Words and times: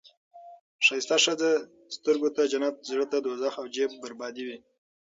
ښایسته 0.85 1.17
ښځه 1.25 1.51
سترګو 1.95 2.29
ته 2.35 2.41
جنت، 2.51 2.75
زړه 2.89 3.05
ته 3.11 3.17
دوزخ 3.25 3.53
او 3.61 3.65
جیب 3.75 3.91
بربادي 4.03 4.43
وي. 4.47 4.57